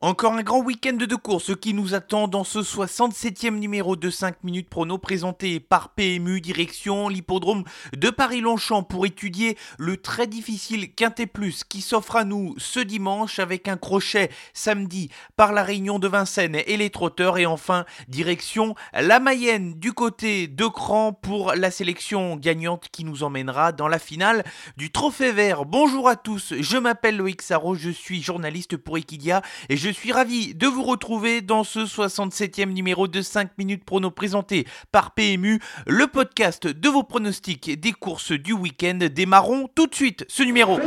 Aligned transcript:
Encore 0.00 0.34
un 0.34 0.44
grand 0.44 0.60
week-end 0.60 0.92
de 0.92 1.16
course 1.16 1.56
qui 1.56 1.74
nous 1.74 1.92
attend 1.92 2.28
dans 2.28 2.44
ce 2.44 2.60
67e 2.60 3.58
numéro 3.58 3.96
de 3.96 4.10
5 4.10 4.44
minutes 4.44 4.68
prono 4.68 4.96
présenté 4.96 5.58
par 5.58 5.88
PMU 5.88 6.40
direction 6.40 7.08
l'hippodrome 7.08 7.64
de 7.96 8.08
Paris-Longchamp 8.08 8.84
pour 8.84 9.06
étudier 9.06 9.58
le 9.76 9.96
très 9.96 10.28
difficile 10.28 10.94
Quintet 10.94 11.26
Plus 11.26 11.64
qui 11.64 11.80
s'offre 11.80 12.14
à 12.14 12.22
nous 12.22 12.54
ce 12.58 12.78
dimanche 12.78 13.40
avec 13.40 13.66
un 13.66 13.76
crochet 13.76 14.30
samedi 14.54 15.10
par 15.34 15.52
la 15.52 15.64
Réunion 15.64 15.98
de 15.98 16.06
Vincennes 16.06 16.62
et 16.64 16.76
les 16.76 16.90
trotteurs 16.90 17.36
et 17.36 17.46
enfin 17.46 17.84
direction 18.06 18.76
la 18.92 19.18
Mayenne 19.18 19.74
du 19.80 19.92
côté 19.92 20.46
de 20.46 20.66
Cran 20.68 21.12
pour 21.12 21.54
la 21.54 21.72
sélection 21.72 22.36
gagnante 22.36 22.86
qui 22.92 23.02
nous 23.02 23.24
emmènera 23.24 23.72
dans 23.72 23.88
la 23.88 23.98
finale 23.98 24.44
du 24.76 24.92
Trophée 24.92 25.32
Vert. 25.32 25.64
Bonjour 25.64 26.08
à 26.08 26.14
tous, 26.14 26.54
je 26.56 26.76
m'appelle 26.76 27.16
Loïc 27.16 27.42
Sarro, 27.42 27.74
je 27.74 27.90
suis 27.90 28.22
journaliste 28.22 28.76
pour 28.76 28.96
Equidia 28.96 29.42
et 29.68 29.76
je 29.76 29.87
je 29.88 29.92
suis 29.94 30.12
ravi 30.12 30.54
de 30.54 30.66
vous 30.66 30.82
retrouver 30.82 31.40
dans 31.40 31.64
ce 31.64 31.78
67e 31.78 32.74
numéro 32.74 33.08
de 33.08 33.22
5 33.22 33.56
minutes 33.56 33.86
prono 33.86 34.10
présenté 34.10 34.66
par 34.92 35.12
PMU, 35.12 35.60
le 35.86 36.06
podcast 36.06 36.66
de 36.66 36.88
vos 36.90 37.02
pronostics 37.02 37.80
des 37.80 37.92
courses 37.92 38.32
du 38.32 38.52
week-end. 38.52 38.98
Démarrons 39.10 39.66
tout 39.74 39.86
de 39.86 39.94
suite 39.94 40.26
ce 40.28 40.42
numéro. 40.42 40.78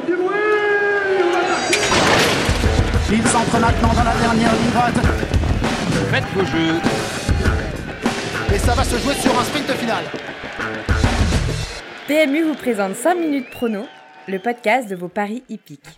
Il 3.11 3.27
s'entre 3.27 3.59
maintenant 3.59 3.91
dans 3.91 4.03
la 4.03 4.15
dernière 4.17 4.53
ligne 4.53 5.01
Faites 6.11 6.23
vos 6.35 6.45
jeux. 6.45 6.75
Et 8.53 8.59
ça 8.59 8.75
va 8.75 8.83
se 8.83 8.99
jouer 8.99 9.15
sur 9.15 9.39
un 9.39 9.43
sprint 9.45 9.71
final. 9.71 10.03
PMU 12.07 12.43
vous 12.43 12.55
présente 12.55 12.95
5 12.95 13.15
minutes 13.15 13.49
prono, 13.49 13.87
le 14.27 14.37
podcast 14.37 14.87
de 14.87 14.95
vos 14.95 15.09
paris 15.09 15.41
hippiques. 15.49 15.97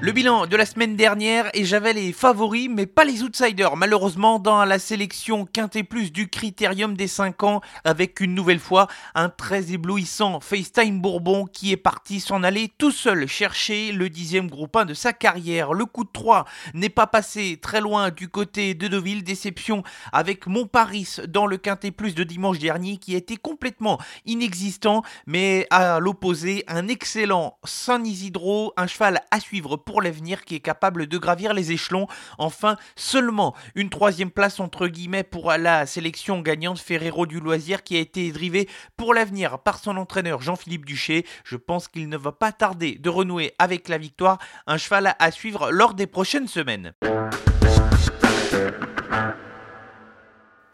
Le 0.00 0.12
bilan 0.12 0.46
de 0.46 0.54
la 0.54 0.64
semaine 0.64 0.94
dernière 0.94 1.50
et 1.54 1.64
j'avais 1.64 1.92
les 1.92 2.12
favoris 2.12 2.68
mais 2.70 2.86
pas 2.86 3.04
les 3.04 3.24
outsiders 3.24 3.76
malheureusement 3.76 4.38
dans 4.38 4.64
la 4.64 4.78
sélection 4.78 5.44
Quintet 5.44 5.82
Plus 5.82 6.12
du 6.12 6.28
Critérium 6.28 6.96
des 6.96 7.08
5 7.08 7.42
ans 7.42 7.60
avec 7.82 8.20
une 8.20 8.32
nouvelle 8.32 8.60
fois 8.60 8.86
un 9.16 9.28
très 9.28 9.72
éblouissant 9.72 10.38
FaceTime 10.38 11.00
Bourbon 11.00 11.46
qui 11.46 11.72
est 11.72 11.76
parti 11.76 12.20
s'en 12.20 12.44
aller 12.44 12.72
tout 12.78 12.92
seul 12.92 13.26
chercher 13.26 13.90
le 13.90 14.08
dixième 14.08 14.46
groupe 14.46 14.76
1 14.76 14.84
de 14.84 14.94
sa 14.94 15.12
carrière. 15.12 15.72
Le 15.72 15.84
coup 15.84 16.04
de 16.04 16.10
3 16.12 16.44
n'est 16.74 16.90
pas 16.90 17.08
passé 17.08 17.58
très 17.60 17.80
loin 17.80 18.10
du 18.10 18.28
côté 18.28 18.74
de 18.74 18.86
Deauville, 18.86 19.24
déception 19.24 19.82
avec 20.12 20.46
mon 20.46 20.66
Paris 20.66 21.16
dans 21.26 21.46
le 21.48 21.56
Quintet 21.56 21.90
Plus 21.90 22.14
de 22.14 22.22
dimanche 22.22 22.60
dernier 22.60 22.98
qui 22.98 23.16
était 23.16 23.36
complètement 23.36 23.98
inexistant 24.26 25.02
mais 25.26 25.66
à 25.70 25.98
l'opposé 25.98 26.62
un 26.68 26.86
excellent 26.86 27.58
San 27.64 28.06
Isidro, 28.06 28.72
un 28.76 28.86
cheval 28.86 29.22
à 29.32 29.40
suivre 29.40 29.76
pour 29.88 30.02
l'avenir 30.02 30.44
qui 30.44 30.54
est 30.54 30.60
capable 30.60 31.06
de 31.06 31.16
gravir 31.16 31.54
les 31.54 31.72
échelons. 31.72 32.08
Enfin, 32.36 32.76
seulement 32.94 33.54
une 33.74 33.88
troisième 33.88 34.30
place 34.30 34.60
entre 34.60 34.86
guillemets 34.86 35.22
pour 35.22 35.50
la 35.50 35.86
sélection 35.86 36.42
gagnante 36.42 36.78
Ferrero 36.78 37.24
du 37.24 37.40
Loisir 37.40 37.82
qui 37.82 37.96
a 37.96 38.00
été 38.00 38.30
drivé 38.30 38.68
pour 38.98 39.14
l'avenir 39.14 39.60
par 39.60 39.78
son 39.78 39.96
entraîneur 39.96 40.42
Jean-Philippe 40.42 40.84
Duché. 40.84 41.24
Je 41.42 41.56
pense 41.56 41.88
qu'il 41.88 42.10
ne 42.10 42.18
va 42.18 42.32
pas 42.32 42.52
tarder 42.52 42.96
de 42.96 43.08
renouer 43.08 43.54
avec 43.58 43.88
la 43.88 43.96
victoire, 43.96 44.36
un 44.66 44.76
cheval 44.76 45.16
à 45.18 45.30
suivre 45.30 45.70
lors 45.70 45.94
des 45.94 46.06
prochaines 46.06 46.48
semaines. 46.48 46.92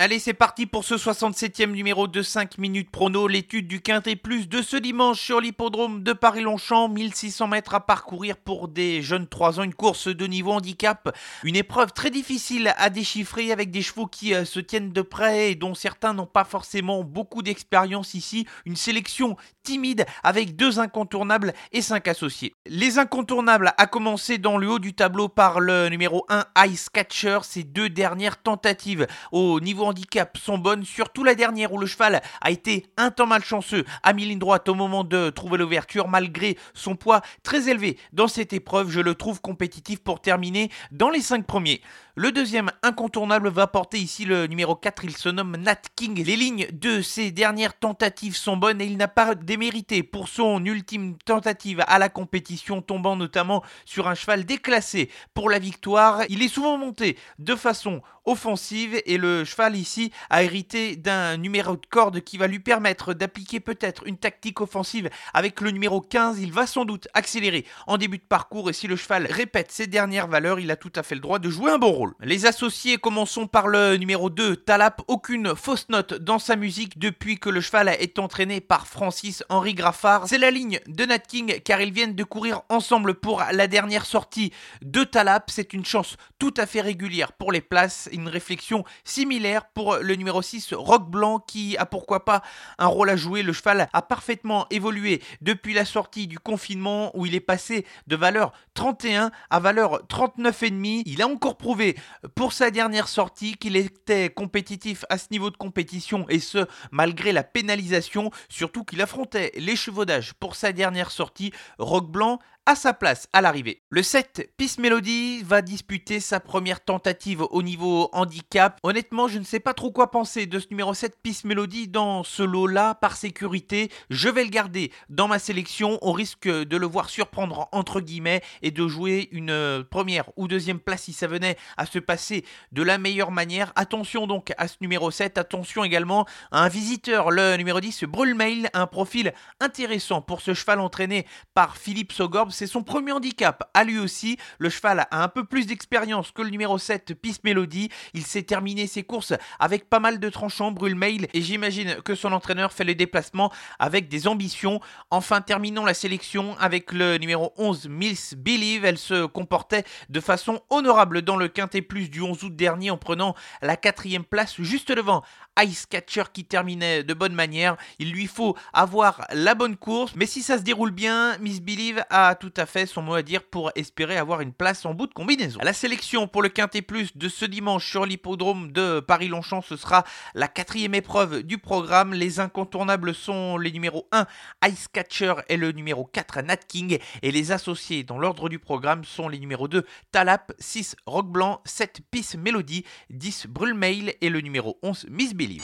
Allez, 0.05 0.19
c'est 0.19 0.34
parti 0.34 0.66
pour 0.66 0.84
ce 0.84 0.97
67e 0.97 1.70
numéro 1.70 2.06
de 2.08 2.20
5 2.20 2.58
minutes 2.58 2.91
prono, 2.91 3.27
l'étude 3.27 3.66
du 3.66 3.80
Quintet 3.80 4.16
Plus 4.16 4.50
de 4.50 4.60
ce 4.60 4.77
dimanche 4.77 5.19
sur 5.19 5.41
l'hippodrome 5.41 6.02
de 6.02 6.12
Paris-Longchamp, 6.12 6.91
1600 6.91 7.48
mètres 7.48 7.72
à 7.72 7.80
parcourir 7.80 8.36
pour 8.36 8.69
des 8.69 9.00
jeunes 9.00 9.27
3 9.27 9.60
ans, 9.60 9.62
une 9.62 9.72
course 9.72 10.08
de 10.08 10.27
niveau 10.27 10.52
handicap, 10.52 11.16
une 11.42 11.56
épreuve 11.56 11.94
très 11.94 12.10
difficile 12.10 12.75
à 12.77 12.91
déchiffrer 12.91 13.50
avec 13.50 13.70
des 13.70 13.80
chevaux 13.80 14.05
qui 14.05 14.34
euh, 14.34 14.44
se 14.44 14.60
tiennent 14.60 14.92
de 14.92 15.00
près 15.00 15.52
et 15.52 15.55
dont 15.55 15.75
certains 15.75 16.12
n'ont 16.12 16.27
pas 16.27 16.44
forcément 16.44 17.02
beaucoup 17.02 17.41
d'expérience 17.41 18.12
ici, 18.12 18.47
une 18.66 18.76
sélection 18.76 19.38
timide 19.62 20.04
avec 20.22 20.54
deux 20.54 20.81
incontournables 20.81 21.54
et 21.72 21.81
cinq 21.81 22.09
associés. 22.09 22.54
Les 22.66 22.98
incontournables 22.98 23.72
a 23.78 23.86
commencé 23.86 24.36
dans 24.36 24.59
le 24.59 24.69
haut 24.69 24.78
du 24.78 24.92
tableau 24.92 25.31
par 25.31 25.60
le 25.60 25.88
numéro 25.88 26.26
1 26.28 26.44
Ice 26.66 26.91
Catcher, 26.91 27.38
ces 27.42 27.62
deux 27.62 27.88
dernières 27.88 28.42
tentatives 28.42 29.06
au 29.32 29.60
niveau 29.60 29.84
handicap 29.84 29.94
sont 30.37 30.59
bonnes, 30.59 30.84
surtout 30.84 31.25
la 31.25 31.34
dernière 31.34 31.72
où 31.72 31.78
le 31.78 31.87
cheval 31.87 32.22
a 32.41 32.50
été 32.50 32.87
un 32.97 33.10
temps 33.10 33.27
malchanceux 33.27 33.84
à 34.03 34.12
mi-ligne 34.12 34.38
droite 34.38 34.69
au 34.69 34.75
moment 34.75 35.05
de 35.05 35.31
trouver 35.31 35.59
l'ouverture, 35.59 36.09
malgré 36.09 36.56
son 36.75 36.97
poids 36.97 37.22
très 37.43 37.69
élevé. 37.69 37.99
Dans 38.12 38.28
cette 38.28 38.53
épreuve, 38.53 38.91
je 38.91 39.00
le 39.00 39.15
trouve 39.15 39.41
compétitif 39.41 40.00
pour 40.00 40.21
terminer 40.21 40.71
dans 40.93 41.10
les 41.10 41.21
5 41.21 41.47
premiers. 41.47 41.81
Le 42.16 42.31
deuxième 42.31 42.71
incontournable 42.84 43.49
va 43.49 43.66
porter 43.66 43.99
ici 43.99 44.25
le 44.25 44.47
numéro 44.47 44.77
4, 44.77 45.04
il 45.04 45.16
se 45.16 45.28
nomme 45.28 45.56
Nat 45.56 45.83
King. 45.97 46.22
Les 46.25 46.37
lignes 46.37 46.69
de 46.72 47.03
ses 47.03 47.33
dernières 47.33 47.77
tentatives 47.77 48.37
sont 48.37 48.56
bonnes 48.56 48.81
et 48.81 48.87
il 48.87 48.97
n'a 48.97 49.09
pas 49.09 49.34
démérité 49.34 50.04
pour 50.04 50.28
son 50.28 50.65
ultime 50.65 51.16
tentative 51.25 51.83
à 51.88 51.99
la 51.99 52.09
compétition, 52.09 52.83
tombant 52.83 53.16
notamment 53.16 53.65
sur 53.84 54.06
un 54.06 54.15
cheval 54.15 54.44
déclassé 54.44 55.10
pour 55.34 55.50
la 55.50 55.59
victoire. 55.59 56.22
Il 56.28 56.43
est 56.43 56.49
souvent 56.49 56.78
monté 56.78 57.19
de 57.41 57.56
façon 57.56 58.00
offensive 58.25 59.03
et 59.06 59.19
le 59.19 59.44
cheval 59.44 59.77
ici 59.84 60.11
a 60.31 60.43
hérité 60.43 60.97
d'un 60.97 61.37
numéro 61.37 61.77
de 61.77 61.87
corde 61.91 62.21
qui 62.21 62.39
va 62.39 62.47
lui 62.47 62.59
permettre 62.59 63.12
d'appliquer 63.12 63.61
peut-être 63.61 64.06
une 64.06 64.17
tactique 64.17 64.62
offensive 64.62 65.11
avec 65.34 65.61
le 65.61 65.72
numéro 65.72 66.00
15. 66.00 66.41
Il 66.41 66.55
va 66.55 66.67
sans 66.67 66.87
doute 66.87 67.06
accélérer 67.12 67.67
en 67.87 67.99
début 67.99 68.17
de 68.17 68.22
parcours 68.22 68.71
et 68.71 68.72
si 68.72 68.87
le 68.87 68.97
cheval 68.97 69.27
répète 69.31 69.71
ses 69.71 69.87
dernières 69.87 70.27
valeurs, 70.27 70.59
il 70.59 70.71
a 70.71 70.77
tout 70.77 70.93
à 70.97 71.03
fait 71.03 71.15
le 71.15 71.21
droit 71.21 71.39
de 71.39 71.50
jouer 71.50 71.71
un 71.71 71.77
bon 71.77 71.93
rôle. 71.93 72.15
Les 72.22 72.47
associés 72.47 72.97
commençons 72.97 73.47
par 73.47 73.69
le 73.69 73.99
numéro 73.99 74.31
2, 74.31 74.56
Talap. 74.56 75.03
Aucune 75.06 75.55
fausse 75.55 75.91
note 75.91 76.15
dans 76.15 76.39
sa 76.39 76.56
musique 76.56 76.99
depuis 76.99 77.39
que 77.39 77.51
le 77.51 77.61
cheval 77.61 77.89
est 77.89 78.19
entraîné 78.19 78.62
par 78.62 78.87
Francis 78.87 79.45
Henri 79.51 79.75
Graffard. 79.75 80.28
C'est 80.28 80.39
la 80.39 80.51
ligne 80.51 80.81
de 80.87 81.05
Nat 81.05 81.19
King 81.19 81.61
car 81.62 81.83
ils 81.83 81.93
viennent 81.93 82.15
de 82.15 82.25
courir 82.25 82.62
ensemble 82.71 83.12
pour 83.12 83.45
la 83.53 83.66
dernière 83.66 84.06
sortie 84.06 84.51
de 84.81 85.05
Talap. 85.05 85.51
C'est 85.51 85.75
une 85.75 85.84
chance 85.84 86.16
tout 86.39 86.55
à 86.56 86.65
fait 86.65 86.81
régulière 86.81 87.33
pour 87.33 87.53
les 87.53 87.61
places 87.61 88.09
une 88.15 88.28
réflexion 88.28 88.84
similaire 89.05 89.66
pour 89.74 89.96
le 89.96 90.14
numéro 90.14 90.40
6, 90.40 90.72
Rock 90.74 91.10
Blanc, 91.10 91.40
qui 91.40 91.76
a 91.76 91.84
pourquoi 91.84 92.24
pas 92.24 92.42
un 92.78 92.86
rôle 92.86 93.10
à 93.10 93.16
jouer. 93.16 93.42
Le 93.42 93.52
cheval 93.52 93.88
a 93.92 94.02
parfaitement 94.02 94.66
évolué 94.70 95.22
depuis 95.40 95.74
la 95.74 95.84
sortie 95.84 96.26
du 96.26 96.38
confinement 96.38 97.10
où 97.14 97.26
il 97.26 97.34
est 97.34 97.40
passé 97.40 97.84
de 98.06 98.16
valeur 98.16 98.52
31 98.74 99.30
à 99.50 99.60
valeur 99.60 100.04
39,5. 100.08 101.02
Il 101.06 101.22
a 101.22 101.26
encore 101.26 101.56
prouvé 101.56 101.96
pour 102.34 102.52
sa 102.52 102.70
dernière 102.70 103.08
sortie 103.08 103.54
qu'il 103.56 103.76
était 103.76 104.30
compétitif 104.30 105.04
à 105.08 105.18
ce 105.18 105.26
niveau 105.30 105.50
de 105.50 105.56
compétition 105.56 106.26
et 106.28 106.38
ce 106.38 106.66
malgré 106.91 107.32
la 107.32 107.42
pénalisation, 107.42 108.30
surtout 108.48 108.84
qu'il 108.84 109.02
affrontait 109.02 109.52
l'échevaudage 109.56 110.34
pour 110.34 110.54
sa 110.54 110.72
dernière 110.72 111.10
sortie. 111.10 111.52
Rock 111.78 112.10
Blanc 112.10 112.38
à 112.66 112.75
sa 112.76 112.94
place 112.94 113.28
à 113.32 113.42
l'arrivée. 113.42 113.82
Le 113.91 114.02
7, 114.02 114.54
Peace 114.56 114.76
Melody, 114.78 115.42
va 115.42 115.60
disputer 115.60 116.19
sa 116.19 116.41
première 116.41 116.82
tentative 116.82 117.42
au 117.50 117.62
niveau 117.62 118.08
handicap. 118.12 118.78
Honnêtement, 118.82 119.28
je 119.28 119.38
ne 119.38 119.44
sais 119.44 119.60
pas 119.60 119.75
trop 119.75 119.91
quoi 119.91 120.10
penser 120.10 120.47
de 120.47 120.58
ce 120.58 120.69
numéro 120.70 120.94
7, 120.94 121.19
Peace 121.22 121.42
Melody, 121.44 121.88
dans 121.88 122.24
ce 122.24 122.42
lot-là, 122.42 122.94
par 122.94 123.16
sécurité. 123.16 123.91
Je 124.08 124.30
vais 124.30 124.44
le 124.44 124.50
garder 124.50 124.92
dans 125.10 125.28
ma 125.28 125.38
sélection, 125.38 125.98
au 126.03 126.12
risque 126.12 126.48
de 126.48 126.76
le 126.76 126.86
voir 126.86 127.10
surprendre 127.10 127.69
entre 127.72 128.00
guillemets 128.00 128.42
et 128.62 128.70
de 128.70 128.88
jouer 128.88 129.28
une 129.32 129.50
euh, 129.50 129.82
première 129.82 130.30
ou 130.36 130.48
deuxième 130.48 130.80
place 130.80 131.03
si 131.03 131.12
ça 131.12 131.26
venait 131.26 131.56
à 131.76 131.84
se 131.84 131.98
passer 131.98 132.47
de 132.72 132.82
la 132.82 132.97
meilleure 132.97 133.30
manière. 133.30 133.72
Attention 133.76 134.26
donc 134.26 134.53
à 134.56 134.69
ce 134.69 134.76
numéro 134.80 135.10
7, 135.10 135.36
attention 135.36 135.84
également 135.84 136.26
à 136.50 136.62
un 136.64 136.69
visiteur, 136.69 137.30
le 137.30 137.56
numéro 137.56 137.80
10, 137.80 138.04
Brulmail, 138.04 138.70
un 138.72 138.86
profil 138.86 139.34
intéressant 139.60 140.22
pour 140.22 140.41
ce 140.41 140.54
cheval 140.54 140.80
entraîné 140.80 141.26
par 141.53 141.76
Philippe 141.76 142.12
Sogorb 142.12 142.53
c'est 142.54 142.66
son 142.66 142.82
premier 142.82 143.12
handicap. 143.12 143.70
À 143.75 143.84
lui 143.84 143.98
aussi, 143.98 144.38
le 144.59 144.70
cheval 144.70 145.06
a 145.10 145.22
un 145.22 145.28
peu 145.28 145.44
plus 145.44 145.66
d'expérience 145.66 146.30
que 146.30 146.42
le 146.42 146.51
numéro 146.51 146.78
7, 146.78 147.15
Peace 147.15 147.41
Melody. 147.45 147.91
Il 148.15 148.24
s'est 148.24 148.42
terminé 148.42 148.86
ses 148.86 149.03
courses 149.03 149.34
avec 149.59 149.91
pas 149.91 150.01
mal 150.01 150.21
de 150.21 150.28
tranchants, 150.30 150.71
brûle 150.71 150.95
mail, 150.95 151.28
et 151.34 151.42
j'imagine 151.42 151.97
que 152.03 152.15
son 152.15 152.33
entraîneur 152.33 152.72
fait 152.72 152.84
les 152.84 152.95
déplacements 152.95 153.53
avec 153.78 154.09
des 154.09 154.28
ambitions. 154.28 154.80
Enfin, 155.10 155.41
terminons 155.41 155.84
la 155.84 155.95
sélection 155.95 156.56
avec 156.59 156.92
le 156.92 157.18
numéro 157.18 157.53
11, 157.56 157.89
Mills 157.89 158.36
Believe. 158.36 158.84
Elle 158.84 158.98
se 158.98 159.27
comportait 159.27 159.84
de 160.09 160.21
façon 160.21 160.60
honorable 160.71 161.22
dans 161.22 161.36
le 161.36 161.48
Quintet 161.48 161.83
Plus 161.83 162.09
du 162.09 162.21
11 162.21 162.45
août 162.45 162.54
dernier 162.54 162.91
en 162.91 162.98
prenant 162.98 163.34
la 163.62 163.77
quatrième 163.77 164.24
place 164.24 164.60
juste 164.60 164.92
devant 164.92 165.22
Ice 165.60 165.86
Catcher 165.86 166.24
qui 166.33 166.45
terminait 166.45 167.03
de 167.03 167.15
bonne 167.15 167.34
manière. 167.34 167.77
Il 167.98 168.12
lui 168.12 168.27
faut 168.27 168.56
avoir 168.72 169.27
la 169.33 169.54
bonne 169.54 169.77
course, 169.77 170.12
mais 170.16 170.27
si 170.27 170.42
ça 170.42 170.59
se 170.59 170.62
déroule 170.62 170.91
bien, 170.91 171.36
Miss 171.39 171.60
Believe 171.60 172.04
a 172.10 172.34
tout 172.34 172.43
à 172.56 172.66
fait 172.66 172.86
son 172.86 173.02
mot 173.02 173.14
à 173.14 173.22
dire 173.22 173.42
pour 173.42 173.70
espérer 173.74 174.16
avoir 174.16 174.41
une 174.41 174.52
place 174.52 174.84
en 174.84 174.94
bout 174.94 175.06
de 175.06 175.14
combinaison. 175.14 175.60
La 175.62 175.72
sélection 175.72 176.28
pour 176.28 176.42
le 176.42 176.48
Quintet 176.48 176.82
Plus 176.82 177.16
de 177.16 177.28
ce 177.28 177.44
dimanche 177.44 177.88
sur 177.88 178.06
l'hippodrome 178.06 178.72
de 178.72 179.00
Paris-Longchamp, 179.00 179.62
ce 179.62 179.76
sera 179.76 180.04
la 180.34 180.48
quatrième 180.48 180.94
épreuve 180.94 181.42
du 181.42 181.58
programme. 181.58 182.14
Les 182.14 182.41
incontournables 182.41 183.14
sont 183.14 183.58
les 183.58 183.72
numéros 183.72 184.08
1 184.12 184.26
Ice 184.68 184.88
Catcher 184.92 185.34
et 185.48 185.56
le 185.56 185.72
numéro 185.72 186.04
4 186.04 186.42
Nat 186.42 186.56
King. 186.56 186.98
Et 187.22 187.30
les 187.30 187.52
associés 187.52 188.04
dans 188.04 188.18
l'ordre 188.18 188.48
du 188.48 188.58
programme 188.58 189.04
sont 189.04 189.28
les 189.28 189.38
numéros 189.38 189.68
2 189.68 189.84
Talap, 190.12 190.52
6 190.58 190.96
Rock 191.06 191.28
Blanc, 191.28 191.60
7 191.64 192.00
Peace 192.10 192.36
Melody, 192.38 192.84
10 193.10 193.46
Brulmail 193.48 194.14
et 194.20 194.28
le 194.28 194.41
numéro 194.41 194.78
11 194.82 195.06
Miss 195.10 195.34
Believe. 195.34 195.62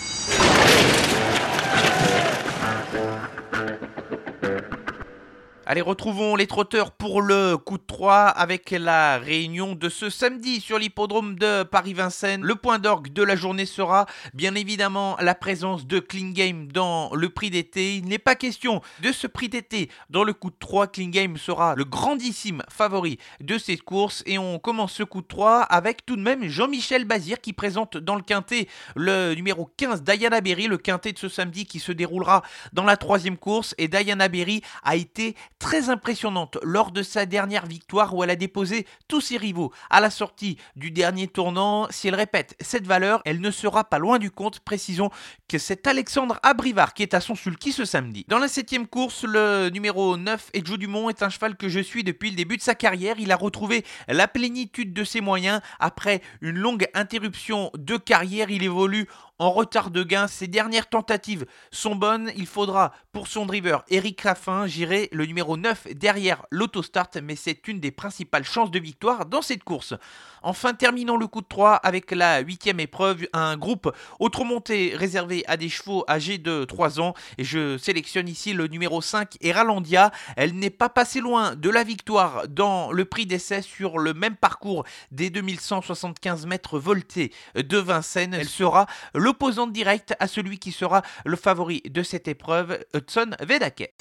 Allez, 5.71 5.83
retrouvons 5.83 6.35
les 6.35 6.49
trotteurs 6.49 6.91
pour 6.91 7.23
le 7.23 7.57
coup 7.57 7.79
de 7.79 7.85
3 7.87 8.23
avec 8.25 8.73
la 8.73 9.19
réunion 9.19 9.77
de 9.77 9.89
ce 9.89 10.11
samedi 10.11 10.61
sur 10.61 10.81
l'hippodrome 10.81 11.39
de 11.39 11.63
Paris-Vincennes. 11.63 12.43
Le 12.43 12.57
point 12.57 12.81
d'orgue 12.81 13.13
de 13.13 13.23
la 13.23 13.37
journée 13.37 13.67
sera 13.67 14.07
bien 14.35 14.57
évidemment 14.57 15.17
la 15.21 15.37
présence 15.37 15.87
de 15.87 16.01
Clean 16.01 16.33
dans 16.75 17.15
le 17.15 17.29
prix 17.29 17.51
d'été. 17.51 17.95
Il 17.95 18.07
n'est 18.07 18.19
pas 18.19 18.35
question 18.35 18.83
de 19.01 19.13
ce 19.13 19.29
prix 19.29 19.49
d'été 19.49 19.89
dans 20.09 20.25
le 20.25 20.33
coup 20.33 20.51
de 20.51 20.57
3. 20.59 20.89
Clean 20.89 21.13
sera 21.37 21.77
le 21.77 21.85
grandissime 21.85 22.65
favori 22.69 23.21
de 23.39 23.57
cette 23.57 23.83
course 23.83 24.25
et 24.27 24.39
on 24.39 24.59
commence 24.59 24.95
ce 24.95 25.05
coup 25.05 25.23
de 25.23 25.29
3 25.29 25.61
avec 25.61 26.05
tout 26.05 26.17
de 26.17 26.23
même 26.23 26.49
Jean-Michel 26.49 27.05
Bazir 27.05 27.41
qui 27.41 27.53
présente 27.53 27.97
dans 27.97 28.17
le 28.17 28.23
quintet 28.23 28.67
le 28.97 29.35
numéro 29.35 29.71
15 29.77 30.03
Diana 30.03 30.41
Berry, 30.41 30.67
le 30.67 30.79
quintet 30.79 31.13
de 31.13 31.19
ce 31.19 31.29
samedi 31.29 31.65
qui 31.65 31.79
se 31.79 31.93
déroulera 31.93 32.43
dans 32.73 32.83
la 32.83 32.97
troisième 32.97 33.37
course 33.37 33.77
et 33.79 33.87
Diana 33.87 34.27
Berry 34.27 34.63
a 34.83 34.97
été 34.97 35.37
très 35.61 35.91
impressionnante 35.91 36.59
lors 36.65 36.91
de 36.91 37.05
sa 37.05 37.27
dernière 37.27 37.67
victoire 37.67 38.17
où 38.17 38.25
elle 38.25 38.31
a 38.31 38.37
déposé 38.37 38.87
tous 39.07 39.21
ses 39.21 39.37
rivaux 39.37 39.73
à 39.91 40.01
la 40.01 40.11
sortie 40.11 40.57
du 40.75 40.91
dernier 40.91 41.29
tournant. 41.29 41.87
Si 41.91 42.09
elle 42.09 42.15
répète 42.17 42.57
cette 42.61 42.87
valeur, 42.87 43.23
elle 43.25 43.41
ne 43.41 43.51
sera 43.53 43.85
pas 43.85 43.99
loin 43.99 44.19
du 44.19 44.33
compte. 44.33 44.61
Précisons 44.61 45.11
que 45.49 45.59
c'est 45.59 45.87
Alexandre 45.87 46.41
Abrivard 46.43 46.95
qui 46.95 47.03
est 47.03 47.15
à 47.15 47.21
son 47.21 47.37
sulky 47.37 47.71
ce 47.71 47.85
samedi. 47.85 48.25
Dans 48.27 48.39
la 48.39 48.49
septième 48.49 48.89
course, 48.89 49.25
le 49.25 49.69
numéro 49.69 50.17
9, 50.17 50.51
Edjo 50.55 50.77
Dumont, 50.79 51.11
est 51.11 51.23
un 51.23 51.29
cheval 51.29 51.57
que 51.57 51.69
je 51.69 51.81
suis 51.81 52.03
depuis 52.03 52.31
le 52.31 52.37
début 52.37 52.57
de 52.57 52.63
sa 52.63 52.75
carrière. 52.75 53.17
Il 53.19 53.31
a 53.31 53.37
retrouvé 53.37 53.85
la 54.09 54.27
plénitude 54.27 54.95
de 54.95 55.05
ses 55.05 55.21
moyens 55.21 55.61
après 55.79 56.23
une 56.41 56.59
longue 56.59 56.89
interruption 56.95 57.71
de 57.75 57.99
carrière. 57.99 58.51
Il 58.51 58.63
évolue 58.63 59.07
en 59.41 59.51
retard 59.51 59.91
de 59.91 60.05
gain. 60.05 60.29
Ses 60.29 60.47
dernières 60.47 60.89
tentatives 60.89 61.47
sont 61.73 61.97
bonnes. 61.97 62.31
Il 62.37 62.47
faudra 62.47 62.93
pour 63.11 63.27
son 63.27 63.47
driver 63.47 63.83
Eric 63.89 64.21
Raffin 64.21 64.67
gérer 64.67 65.09
le 65.13 65.25
numéro 65.25 65.57
9 65.57 65.89
derrière 65.95 66.45
l'autostart, 66.51 67.09
mais 67.23 67.37
c'est 67.37 67.67
une 67.67 67.81
des 67.81 67.91
principales 67.91 68.45
chances 68.45 68.71
de 68.71 68.79
victoire 68.79 69.27
dans 69.27 69.43
cette 69.43 69.65
course. 69.65 69.95
Enfin, 70.43 70.75
terminons 70.75 71.17
le 71.17 71.27
coup 71.27 71.41
de 71.41 71.47
3 71.47 71.75
avec 71.75 72.11
la 72.13 72.41
huitième 72.41 72.81
épreuve, 72.81 73.27
un 73.33 73.57
groupe 73.57 73.91
autre 74.19 74.45
montée 74.45 74.93
réservé 74.95 75.43
à 75.47 75.57
des 75.57 75.69
chevaux 75.71 76.05
âgés 76.09 76.39
de 76.39 76.65
3 76.65 77.01
ans. 77.01 77.15
Je 77.39 77.79
sélectionne 77.79 78.29
ici 78.29 78.53
le 78.53 78.67
numéro 78.67 79.01
5, 79.01 79.37
Eralandia. 79.41 80.13
Elle 80.37 80.55
n'est 80.55 80.71
pas 80.71 80.91
passée 80.91 81.21
loin 81.21 81.57
de 81.57 81.71
la 81.71 81.83
victoire 81.83 82.47
dans 82.49 82.93
le 82.93 83.07
prix 83.07 83.25
d'essai 83.25 83.63
sur 83.63 83.99
le 83.99 84.13
même 84.13 84.37
parcours 84.37 84.85
des 85.11 85.31
2175 85.31 86.45
mètres 86.45 86.79
voltés 86.79 87.33
de 87.55 87.79
Vincennes. 87.79 88.35
Elle 88.35 88.49
sera 88.49 88.87
l'opposante 89.31 89.73
directe 89.73 90.13
à 90.19 90.27
celui 90.27 90.59
qui 90.59 90.73
sera 90.73 91.03
le 91.25 91.37
favori 91.37 91.83
de 91.89 92.03
cette 92.03 92.27
épreuve, 92.27 92.85
Hudson 92.95 93.31
Vedake. 93.41 93.95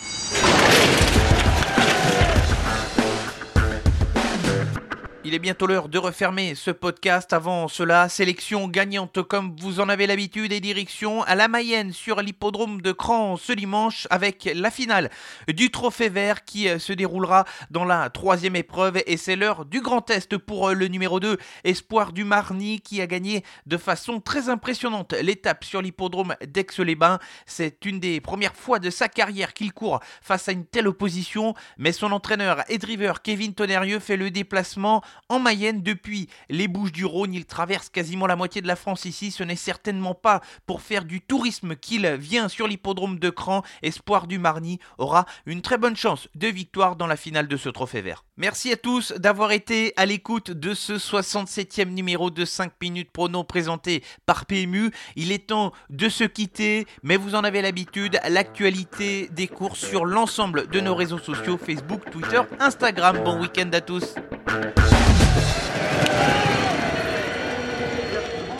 Il 5.29 5.35
est 5.35 5.37
bientôt 5.37 5.67
l'heure 5.67 5.89
de 5.89 5.99
refermer 5.99 6.55
ce 6.55 6.71
podcast. 6.71 7.33
Avant 7.33 7.67
cela, 7.67 8.09
sélection 8.09 8.67
gagnante 8.67 9.21
comme 9.21 9.55
vous 9.59 9.79
en 9.79 9.87
avez 9.87 10.07
l'habitude 10.07 10.51
et 10.51 10.59
direction 10.59 11.21
à 11.21 11.35
la 11.35 11.47
Mayenne 11.47 11.93
sur 11.93 12.23
l'hippodrome 12.23 12.81
de 12.81 12.91
Cran 12.91 13.37
ce 13.37 13.53
dimanche 13.53 14.07
avec 14.09 14.49
la 14.55 14.71
finale 14.71 15.11
du 15.47 15.69
Trophée 15.69 16.09
Vert 16.09 16.45
qui 16.45 16.67
euh, 16.67 16.79
se 16.79 16.93
déroulera 16.93 17.45
dans 17.69 17.85
la 17.85 18.09
troisième 18.09 18.55
épreuve 18.55 19.03
et 19.05 19.17
c'est 19.17 19.35
l'heure 19.35 19.65
du 19.65 19.81
Grand 19.81 20.01
Test 20.01 20.35
pour 20.35 20.69
euh, 20.69 20.73
le 20.73 20.87
numéro 20.87 21.19
2, 21.19 21.37
Espoir 21.63 22.11
du 22.11 22.23
Marny 22.23 22.81
qui 22.81 22.99
a 22.99 23.05
gagné 23.05 23.43
de 23.67 23.77
façon 23.77 24.21
très 24.21 24.49
impressionnante 24.49 25.13
l'étape 25.13 25.63
sur 25.63 25.83
l'hippodrome 25.83 26.33
d'Aix-les-Bains. 26.43 27.19
C'est 27.45 27.85
une 27.85 27.99
des 27.99 28.19
premières 28.19 28.55
fois 28.55 28.79
de 28.79 28.89
sa 28.89 29.07
carrière 29.07 29.53
qu'il 29.53 29.73
court 29.73 29.99
face 30.23 30.49
à 30.49 30.53
une 30.53 30.65
telle 30.65 30.87
opposition, 30.87 31.53
mais 31.77 31.91
son 31.91 32.13
entraîneur 32.13 32.63
et 32.67 32.79
driver 32.79 33.21
Kevin 33.21 33.53
Tonnerrieux 33.53 33.99
fait 33.99 34.17
le 34.17 34.31
déplacement 34.31 35.03
en 35.29 35.39
Mayenne 35.39 35.81
depuis 35.81 36.27
les 36.49 36.67
Bouches 36.67 36.91
du 36.91 37.05
Rhône. 37.05 37.33
Il 37.33 37.45
traverse 37.45 37.89
quasiment 37.89 38.27
la 38.27 38.35
moitié 38.35 38.61
de 38.61 38.67
la 38.67 38.75
France 38.75 39.05
ici. 39.05 39.31
Ce 39.31 39.43
n'est 39.43 39.55
certainement 39.55 40.15
pas 40.15 40.41
pour 40.65 40.81
faire 40.81 41.05
du 41.05 41.21
tourisme 41.21 41.75
qu'il 41.75 42.07
vient 42.15 42.49
sur 42.49 42.67
l'hippodrome 42.67 43.19
de 43.19 43.29
Cran. 43.29 43.63
Espoir 43.81 44.27
du 44.27 44.39
Marny 44.39 44.79
aura 44.97 45.25
une 45.45 45.61
très 45.61 45.77
bonne 45.77 45.95
chance 45.95 46.27
de 46.35 46.47
victoire 46.47 46.95
dans 46.95 47.07
la 47.07 47.15
finale 47.15 47.47
de 47.47 47.57
ce 47.57 47.69
trophée 47.69 48.01
vert. 48.01 48.25
Merci 48.41 48.71
à 48.71 48.77
tous 48.77 49.11
d'avoir 49.17 49.51
été 49.51 49.91
à 49.97 50.05
l'écoute 50.05 50.51
de 50.51 50.73
ce 50.73 50.93
67e 50.93 51.89
numéro 51.89 52.31
de 52.31 52.45
5 52.45 52.71
minutes 52.81 53.11
prono 53.11 53.43
présenté 53.43 54.01
par 54.25 54.45
PMU. 54.45 54.91
Il 55.17 55.33
est 55.33 55.47
temps 55.47 55.73
de 55.89 56.07
se 56.07 56.23
quitter, 56.23 56.85
mais 57.03 57.17
vous 57.17 57.35
en 57.35 57.43
avez 57.43 57.61
l'habitude, 57.61 58.17
l'actualité 58.29 59.27
des 59.33 59.47
courses 59.47 59.85
sur 59.85 60.05
l'ensemble 60.05 60.69
de 60.69 60.79
nos 60.79 60.95
réseaux 60.95 61.17
sociaux, 61.17 61.57
Facebook, 61.57 62.09
Twitter, 62.11 62.39
Instagram. 62.61 63.19
Bon 63.25 63.41
week-end 63.41 63.69
à 63.73 63.81
tous. 63.81 64.15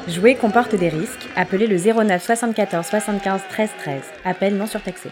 Jouer 0.10 0.36
comporte 0.36 0.76
des 0.76 0.90
risques. 0.90 1.30
Appelez 1.38 1.68
le 1.68 1.78
09 1.78 2.22
74 2.22 2.86
75 2.86 3.42
13 3.50 3.70
13. 3.80 4.02
Appel 4.26 4.58
non 4.58 4.68
surtaxé. 4.68 5.10